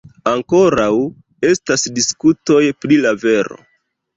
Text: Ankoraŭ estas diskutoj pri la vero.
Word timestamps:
Ankoraŭ 0.29 0.87
estas 1.49 1.85
diskutoj 1.99 2.61
pri 2.83 2.99
la 3.07 3.17
vero. 3.27 3.61